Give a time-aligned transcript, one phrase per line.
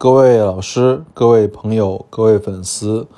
[0.00, 3.08] 各位老师、各位朋友、各位粉丝，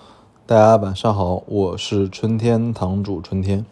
[0.47, 3.67] 大家晚上好，我是春天堂主春天。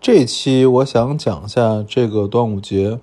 [0.00, 2.98] 这期我想讲一下这个端午节，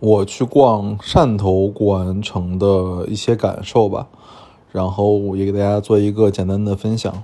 [0.00, 4.08] 我去逛汕头古玩城的一些感受吧，
[4.72, 7.22] 然后也给大家做一个简单的分享。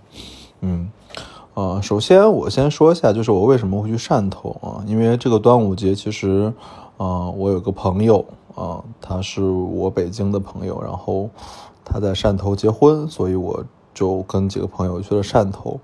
[0.61, 0.91] 嗯，
[1.55, 4.85] 啊，首先我先说一下，就是我为什么会去汕头啊？
[4.87, 6.53] 因为这个端午节其实，
[6.99, 8.23] 啊，我有个朋友。
[8.55, 11.31] 啊，他是我北京的朋友，然后
[11.85, 13.65] 他在汕头结婚，所以我
[13.95, 15.81] 就跟几个朋友去了汕头，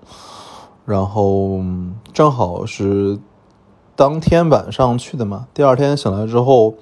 [0.85, 1.61] 然后
[2.13, 3.19] 正好是
[3.97, 5.47] 当天晚上去的嘛。
[5.55, 6.75] 第二天醒来之后，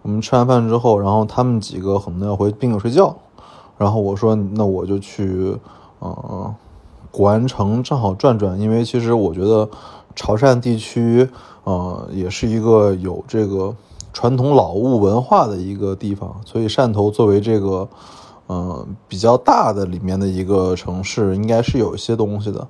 [0.00, 3.14] 我们吃完饭之后，然后他们几个可能要回宾馆睡觉，
[3.76, 5.58] 然后我说那我就去，
[6.00, 6.54] 嗯，
[7.10, 9.68] 古玩城正好转转，因为其实我觉得
[10.16, 11.28] 潮汕地区，
[11.64, 13.76] 呃，也是一个有这个。
[14.14, 17.88] 传统老物文化的一个地方，所以汕头作为这个，
[18.48, 22.68] 嗯，比较大的里面的一个城市，应该是有一些东西的，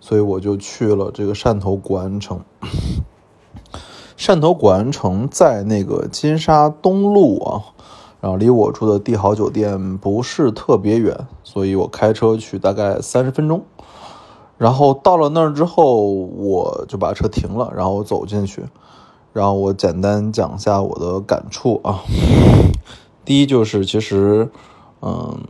[0.00, 2.40] 所以我就去了这个汕头古玩城。
[4.16, 7.60] 汕头古玩城在那个金沙东路啊，
[8.20, 13.64] 然后离我住的帝豪酒店不是特别远，所以我开车去大概三十分钟。
[14.56, 18.64] 然后到了那儿之后，我就把车停了，然后走进去。
[19.34, 22.04] 然后我简单讲一下我的感触啊。
[23.26, 24.48] 第一就是，其实，
[25.02, 25.40] 嗯，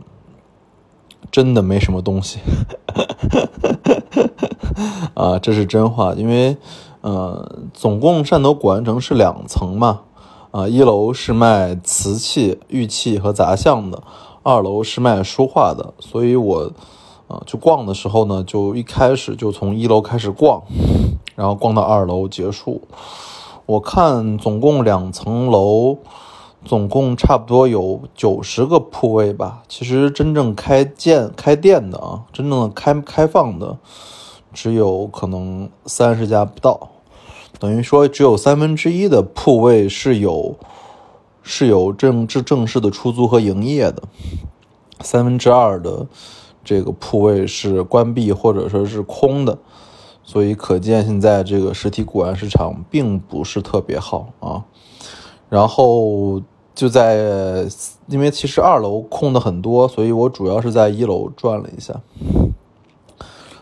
[1.31, 2.39] 真的没什么东西，
[5.13, 6.15] 啊，这是真话。
[6.15, 6.57] 因为，
[7.01, 10.01] 呃，总共汕头古玩城是两层嘛，
[10.49, 14.01] 啊，一楼是卖瓷器、玉器和杂项的，
[14.41, 15.93] 二楼是卖书画的。
[15.99, 16.71] 所以我，
[17.27, 20.63] 啊，去逛的时候呢，就一开始就从一楼开始逛，
[21.35, 22.81] 然后逛到二楼结束。
[23.65, 25.97] 我看总共两层楼，
[26.63, 29.63] 总共差不多有九十个铺位吧。
[29.67, 33.77] 其实真正开建开店的啊，真正的开开放的，
[34.53, 36.89] 只有可能三十家不到，
[37.57, 40.55] 等于说只有三分之一的铺位是有
[41.41, 44.03] 是有正正正式的出租和营业的，
[45.01, 46.05] 三分之二的
[46.63, 49.57] 这个铺位是关闭或者说是空的。
[50.25, 54.65] 所以可见，现在这个实体古玩市场并不是特别好啊。
[55.47, 56.41] 然后
[56.73, 57.67] 就在，
[58.07, 62.01] 因为其实二楼空的很多，所以我主要是在一楼转了一下。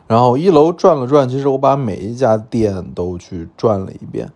[0.08, 4.32] 然后一楼转了转，其实我把每一家店都去转了一遍。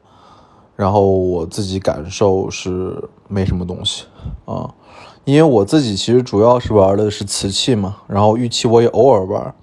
[0.75, 4.03] 然后我自己感受是没什么东西
[4.45, 4.75] 啊，
[5.23, 9.55] 因为我自己其实主要是玩的是瓷器嘛，然后玉器我也偶尔玩。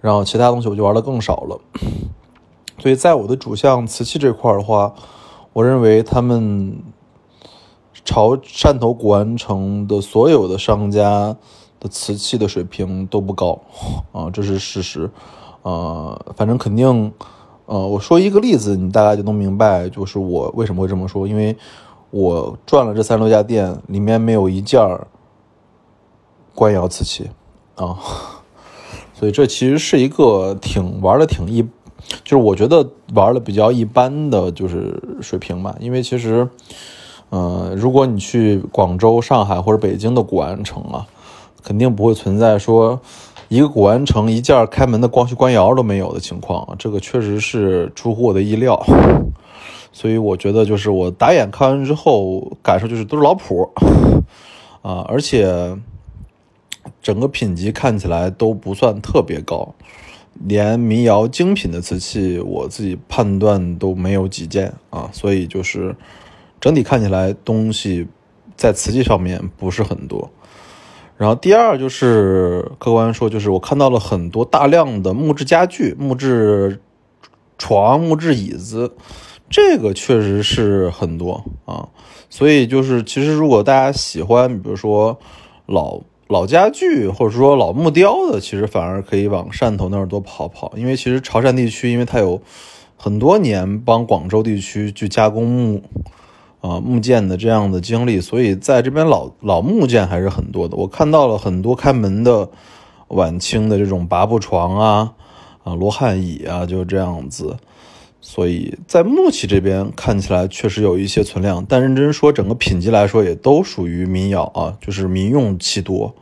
[0.00, 1.60] 然后其他东西我就玩的更少了，
[2.78, 4.94] 所以在我的主项瓷器这块的话，
[5.52, 6.82] 我认为他们
[8.04, 11.36] 朝汕头古玩城的所有的商家
[11.78, 13.60] 的瓷器的水平都不高
[14.12, 15.10] 啊，这是事实
[15.62, 16.18] 啊。
[16.34, 17.12] 反正肯定，
[17.66, 21.54] 呃，我说一个例子，你大概就能明白，就是我为什么会这么说，因为
[22.10, 24.80] 我转了这三十多家店，里面没有一件
[26.54, 27.28] 官窑瓷器
[27.74, 27.98] 啊。
[29.20, 31.60] 所以这其实是一个挺玩的挺一，
[32.24, 35.76] 就是我觉得玩的比较一般的就是水平吧。
[35.78, 36.48] 因为其实，
[37.28, 41.06] 呃，如果你去广州、上海或者北京的古玩城啊，
[41.62, 42.98] 肯定不会存在说
[43.48, 46.74] 一个古玩城一件开门的光绪官窑都没有的情况。
[46.78, 48.82] 这个确实是出乎我的意料。
[49.92, 53.70] 所以我觉得就是我打眼看完之后感受就是都是老谱
[54.80, 55.76] 啊，而且。
[57.02, 59.74] 整个品级看起来都不算特别高，
[60.44, 65.94] 连民窑精品的瓷器，我自己判断都没有几件啊，所以就是
[66.60, 68.06] 整体看起来东西
[68.56, 70.30] 在瓷器上面不是很多。
[71.16, 76.80] 然后第二就是客观说，就是我看到了很多大量的木质家具、木质
[77.58, 78.94] 床、木质椅子，
[79.50, 81.88] 这个确实是很多啊。
[82.30, 85.18] 所以就是其实如果大家喜欢，比如说
[85.66, 86.00] 老。
[86.30, 92.40] 老家具或者说老木雕的，其实反而可以往汕头那儿多跑跑，因为其实潮汕地区，因为它有
[92.96, 95.82] 很多年帮广州地区去加工木
[96.60, 100.76] 啊木件的这样的经历，所以在这边老老木件还是很多的。
[100.76, 102.48] 我看到了很多开门的
[103.08, 105.12] 晚清的这种拔步床啊
[105.64, 107.56] 啊罗汉椅啊，就这样子。
[108.22, 116.14] 所以在木器这边看起来确实有一些存量，但认真说，整个品级来说也都属于民窑啊，就是民用器多，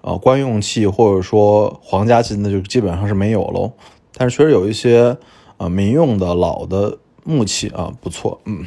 [0.00, 3.72] 啊，官用器或者说皇家器那就基本上是没有喽。
[4.16, 5.16] 但是确实有一些
[5.56, 8.62] 啊民用的老的木器啊不错，嗯。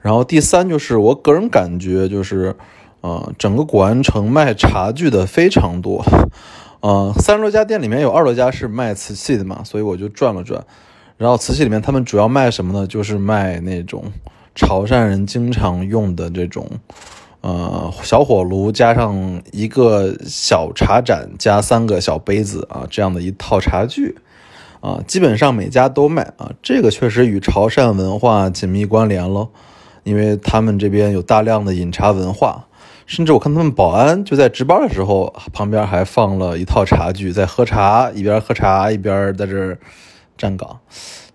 [0.00, 2.56] 然后第三就是我个人感觉就是，
[3.02, 6.04] 啊，整个古玩城卖茶具的非常多，
[6.80, 10.64] 啊，三十多家店里面有二十多家是卖瓷器的嘛，所以我就转了转。
[11.20, 12.86] 然后瓷器里面他们主要卖什么呢？
[12.86, 14.04] 就是卖那种
[14.54, 16.66] 潮汕人经常用的这种，
[17.42, 24.16] 呃，小火炉加上一个小茶盏加三个小杯子啊，这样的一套茶具，
[24.80, 26.52] 啊，基本上每家都卖啊。
[26.62, 29.50] 这个确实与潮汕文化紧密关联了，
[30.04, 32.66] 因为他们这边有大量的饮茶文化，
[33.04, 39.76] 甚至我看他们保安就在值班的时候，旁边还放了一套茶具，在喝茶，一边喝茶一边在这。
[40.40, 40.80] 站岗，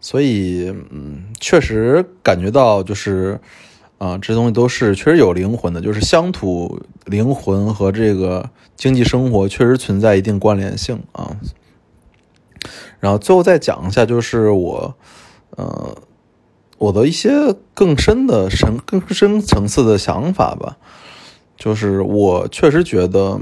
[0.02, 3.40] 所以嗯，确实感觉到就是，
[4.00, 11.38] 啊，这东西都是确实有灵魂的，就是乡土灵魂和这个经济生活确实存在一定关联性啊。
[13.00, 14.96] 然后最后再讲一下，就是我，
[15.52, 15.96] 呃，
[16.80, 17.30] 我的一些
[17.76, 20.78] 更深的深、更深层次的想法吧，
[21.56, 23.40] 就是我确实觉得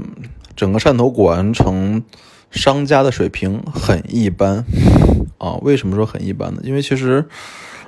[0.54, 2.02] 整个汕头古玩城
[2.54, 4.64] 商家的水平很一般。
[5.36, 6.62] 啊，为什么说很一般呢？
[6.62, 7.26] 因为其实，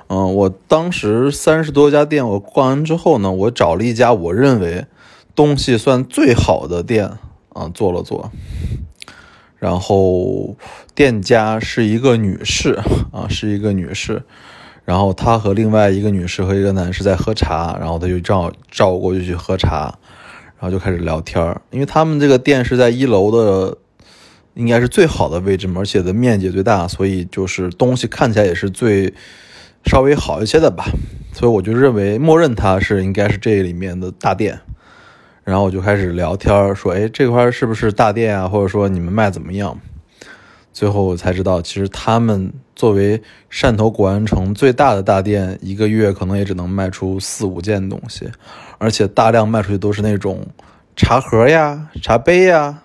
[0.09, 4.85] 嗯，我当时三十多家店，我逛完之后呢，我找了一家我认为
[5.33, 7.09] 东西算最好的店
[7.53, 8.31] 啊，做了做。
[9.55, 10.55] 然后
[10.93, 12.79] 店家是一个女士
[13.11, 14.21] 啊，是一个女士。
[14.85, 19.97] 然后她和另外一个女士和一个男士在喝茶，然后她就照照过去去喝茶，
[20.59, 23.77] 然后就开始聊天因为他们这个店是在一楼的。
[24.57, 29.13] 应该是最好的位置嘛，而且的面积最大，所以就是东西看起来也是最
[29.85, 30.85] 稍微好一些的吧。
[31.31, 34.59] 所以我就认为，默认它是应该是这里面的大店。
[35.43, 38.47] 然后我就开始聊天说：“哎，这块是不是大店啊？
[38.47, 39.79] 或者说你们卖怎么样？”
[40.73, 43.21] 最后我才知道，其实他们作为
[43.51, 48.29] 汕头古玩城最大的大店，一个月可能也只能卖出四五件东西，
[48.77, 50.45] 而且大量卖出去都是那种
[50.95, 52.83] 茶盒呀、茶杯呀。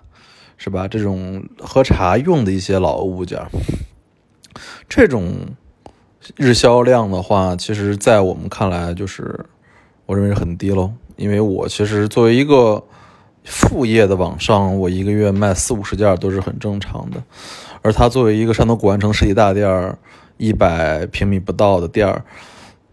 [0.62, 0.86] 是吧？
[0.86, 3.36] 这种喝茶用的一些老物件，
[4.88, 5.34] 这种
[6.36, 9.44] 日销量的话，其实，在我们看来，就是
[10.06, 10.92] 我认为是很低喽。
[11.16, 12.84] 因为我其实作为一个
[13.42, 17.20] 副业的网上，我一个月卖四五十件都是很正常的。
[17.82, 19.98] 而他作为一个山东古玩城实体大店，
[20.36, 22.24] 一百平米不到的店儿，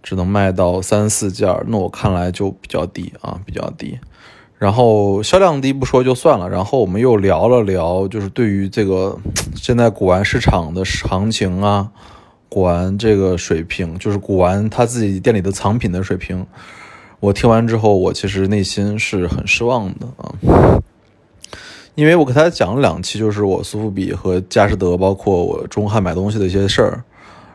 [0.01, 4.00] 只能卖到三四件，那我看来就比较低啊，比较低。
[4.60, 9.18] 然后销量低不说就算了，然后我们又聊了聊，就是对于这个
[9.56, 11.90] 现在古玩市场的行情啊，
[12.50, 16.46] 古玩这个水平，就是古玩他自己店里的藏品的水平，
[17.22, 20.36] 我听完之后，我其实内心是很失望的啊，
[21.96, 27.02] 因为我给他讲了两期，就是我苏富比和佳士得，包括我中汉买东西的一些事儿，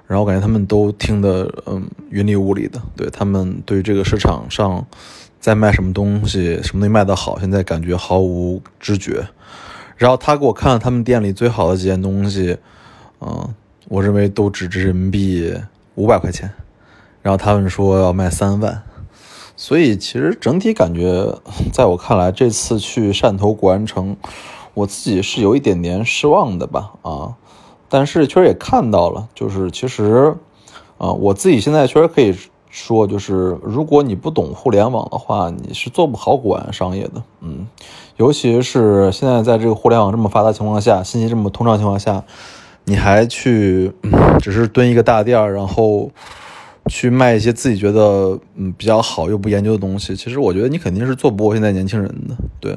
[0.06, 4.82] 然后感觉他们都听得嗯云里雾里的，对他们对这个市场上。
[5.44, 9.28] 在卖什么东西，什么东西卖得好，现在感觉毫无知觉。
[9.94, 12.56] 然后他给我看了他们店里最好的几件东西，
[13.20, 13.54] 嗯，
[13.88, 15.54] 我认为都只值人民币
[15.96, 16.50] 五百块钱。
[17.20, 18.84] 然后他们说要卖三万，
[19.54, 21.38] 所以其实整体感觉，
[21.70, 24.16] 在我看来，这次去汕头古玩城，
[24.72, 27.34] 我自己是有一点点失望的吧，啊，
[27.90, 30.36] 但是确实也看到了，就是其实，
[30.96, 32.34] 啊，我自己现在确实可以。
[32.76, 37.22] 说就是，如果你不懂互联网的话，你是做不好古玩商业的。
[37.40, 37.68] 嗯，
[38.16, 42.24] 尤其是现在在这个互联网这么发达情况下，信息这么通畅情况下，
[42.86, 43.92] 你还去
[44.40, 46.10] 只是蹲一个大店儿，然后
[46.88, 52.34] 去卖一些自己觉得嗯比较好又不研究的东西，其实我觉得你肯定是做不过现在年轻人的。
[52.58, 52.76] 对，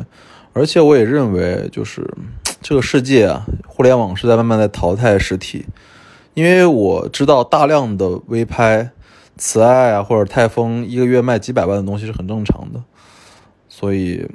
[0.54, 2.08] 而且我也认为，就是
[2.62, 5.66] 这个世界啊，互联网是在慢慢在淘汰实体，
[6.36, 8.92] 因为我知道大量的微拍。
[9.38, 12.84] 慈爱啊，或者泰丰，一个月卖几百万的东西是很正常的，
[13.70, 14.28] 所以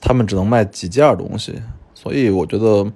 [0.00, 1.60] 他们只能卖几件东西。
[1.94, 2.92] 所以我觉得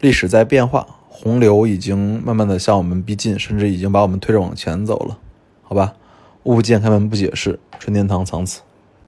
[0.00, 5.18] 历史在变化，洪流已经慢慢的向我们逼近，甚至已经把我们推着往前走了。
[5.62, 5.94] 好吧，
[6.44, 8.60] 物不见开门不解释，春天堂藏词。